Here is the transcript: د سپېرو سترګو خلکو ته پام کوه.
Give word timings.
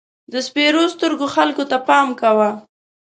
د 0.31 0.33
سپېرو 0.47 0.83
سترګو 0.93 1.25
خلکو 1.35 1.63
ته 1.71 1.77
پام 1.87 2.07
کوه. 2.21 2.49